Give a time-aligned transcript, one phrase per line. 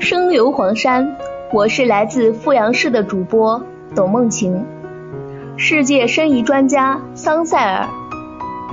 [0.00, 1.16] 声游黄山，
[1.52, 3.62] 我是来自富阳市的主播
[3.96, 4.64] 董梦晴。
[5.56, 7.88] 世界申遗专家桑塞尔，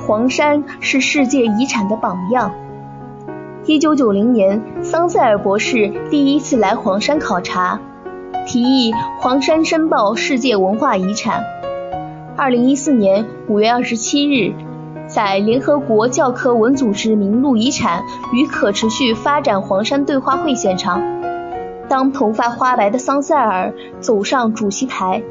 [0.05, 2.53] 黄山是世界遗产的榜样。
[3.65, 7.79] 一九九零年，桑塞尔博士第一次来黄山考察，
[8.45, 11.43] 提议黄山申报世界文化遗产。
[12.37, 14.53] 二零一四年五月二十七日，
[15.07, 21.01] 在联合国教科文组织名录遗产与可持续发展黄山对话会现场，
[21.87, 25.21] 当头发花白的桑塞尔走上主席台。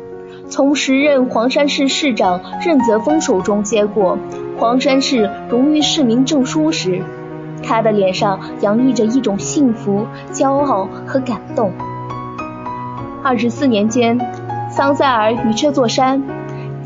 [0.49, 4.19] 从时任黄山市市长任泽峰手中接过
[4.59, 7.03] 黄山市荣誉市民证书时，
[7.63, 11.73] 他的脸上洋溢着一种幸福、骄傲和感动。
[13.23, 14.21] 二十四年间，
[14.71, 16.23] 桑塞尔与这座山，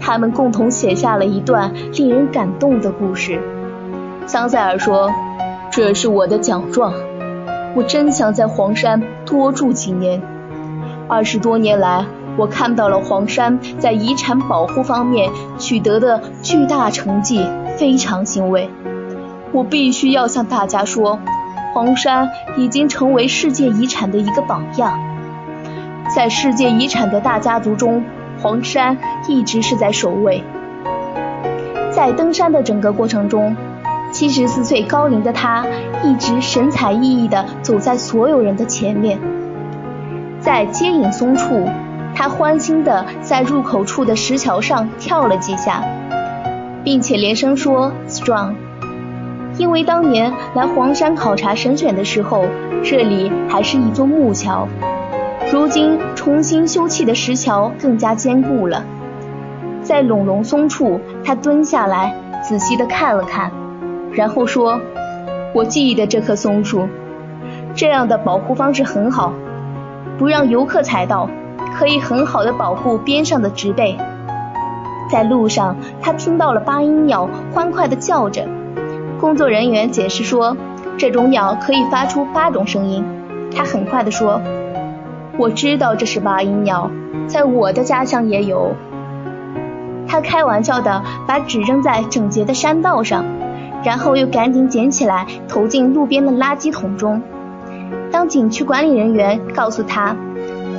[0.00, 3.40] 他们共同写下了一段令人感动的故事。
[4.26, 5.10] 桑塞尔说
[5.72, 6.92] ：“这是我的奖状，
[7.74, 10.22] 我真想在黄山多住几年。
[11.08, 12.04] 二十多年来。”
[12.38, 17.44] 我看到了黄山在遗产保护方面取得的巨大成绩，
[17.76, 18.70] 非常欣慰。
[19.50, 21.18] 我必须要向大家说，
[21.74, 25.00] 黄山已经成为世界遗产的一个榜样。
[26.14, 28.04] 在世界遗产的大家族中，
[28.40, 30.44] 黄山一直是在首位。
[31.90, 33.56] 在登山的整个过程中，
[34.10, 35.66] 七十四岁高龄的他
[36.02, 39.18] 一直神采奕奕地走在所有人的前面，
[40.40, 41.68] 在接引松处。
[42.14, 45.84] 他欢欣地在入口处的石桥上跳了几下，
[46.82, 48.54] 并且连声说 “strong”。
[49.56, 52.44] 因为当年来黄山考察神选的时候，
[52.82, 54.66] 这里还是一座木桥，
[55.52, 58.82] 如今重新修葺的石桥更加坚固了。
[59.82, 63.52] 在陇龙松处，他蹲下来仔细地看了看，
[64.18, 64.80] 然后说
[65.54, 66.88] ：“我记得这棵松树，
[67.76, 69.32] 这样的保护方式很好，
[70.18, 71.30] 不让游客踩到。”
[71.78, 73.96] 可以很好的保护边上的植被。
[75.08, 78.44] 在路上，他听到了八音鸟欢快的叫着。
[79.20, 80.56] 工作人员解释说，
[80.96, 83.04] 这种鸟可以发出八种声音。
[83.54, 84.40] 他很快地说
[85.38, 86.90] ：“我知道这是八音鸟，
[87.28, 88.72] 在我的家乡也有。”
[90.08, 93.24] 他开玩笑的把纸扔在整洁的山道上，
[93.84, 97.20] 然后又赶紧捡起来投进路边的垃圾桶中。
[98.10, 100.16] 当景区管理人员告诉他。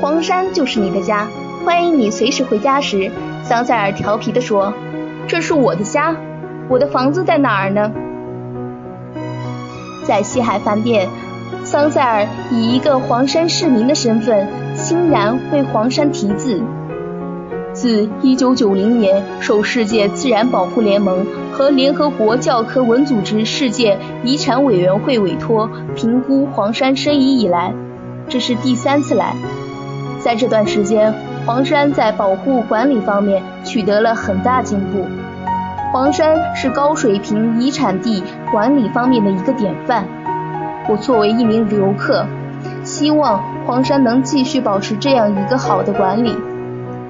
[0.01, 1.27] 黄山就是你的家，
[1.65, 3.11] 欢迎你随时回家时，
[3.43, 4.73] 桑塞尔调皮地说
[5.27, 6.15] ：“这是我的家，
[6.69, 7.91] 我的房子在哪儿呢？”
[10.07, 11.09] 在西海饭店，
[11.65, 16.63] 桑塞尔以一个黄山市民的身份，欣然为黄山题字。
[17.73, 21.27] 自1990年受世界自然保护联盟
[21.59, 27.73] 和联合国教科文组织世界遗产委员会委托评估黄山申遗以来，
[28.29, 29.35] 这是第三次来。
[30.21, 31.13] 在这段时间，
[31.45, 35.05] 黄山在保护管理方面取得了很大进步。
[35.91, 40.07] 黄山是高水平遗产地管理方面的一个典范。
[40.87, 42.25] 我作为一名游客，
[42.85, 46.33] 希望黄山能继续保持这样一个好的管理。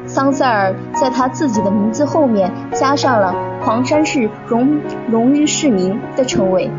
[0.10, 3.32] 桑塞尔在他自己的名字后面加上了
[3.62, 6.70] 黄山市荣荣誉市民的称谓，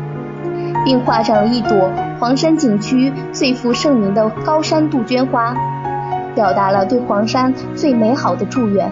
[0.83, 5.55] 并画上了一朵黄山景区最负盛名的高山杜鹃花。
[6.35, 8.91] 表达了对黄山最美好的祝愿。